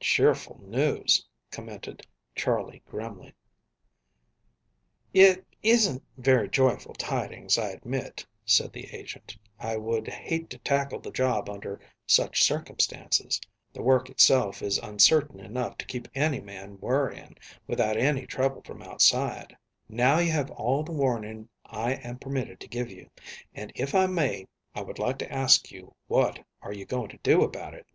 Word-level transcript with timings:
"Cheerful 0.00 0.58
news," 0.62 1.26
commented 1.50 2.06
Charley 2.34 2.80
grimly. 2.86 3.34
"It 5.12 5.44
isn't 5.62 6.02
very 6.16 6.48
joyful 6.48 6.94
tidings, 6.94 7.58
I 7.58 7.70
admit," 7.70 8.24
said 8.46 8.72
the 8.72 8.86
agent. 8.94 9.36
"I 9.58 9.76
would 9.76 10.06
hate 10.08 10.48
to 10.50 10.58
tackle 10.58 11.00
the 11.00 11.10
job 11.10 11.50
under 11.50 11.78
such 12.06 12.42
circumstances. 12.44 13.38
The 13.74 13.82
work 13.82 14.08
itself 14.08 14.62
is 14.62 14.78
uncertain 14.78 15.40
enough 15.40 15.76
to 15.78 15.84
keep 15.86 16.08
any 16.14 16.40
man 16.40 16.78
worrying, 16.80 17.36
without 17.66 17.98
any 17.98 18.26
trouble 18.26 18.62
from 18.62 18.80
outside. 18.82 19.56
Now 19.88 20.18
you 20.18 20.30
have 20.30 20.50
all 20.52 20.84
the 20.84 20.92
warning 20.92 21.50
I 21.66 21.94
am 21.94 22.18
permitted 22.18 22.60
to 22.60 22.68
give 22.68 22.90
you, 22.90 23.10
and, 23.54 23.72
if 23.74 23.94
I 23.94 24.06
may, 24.06 24.46
I 24.74 24.80
would 24.80 24.98
like 24.98 25.18
to 25.18 25.30
ask 25.32 25.70
you 25.70 25.94
what 26.06 26.38
are 26.62 26.72
you 26.72 26.86
going 26.86 27.08
to 27.10 27.18
do 27.18 27.42
about 27.42 27.74
it?" 27.74 27.86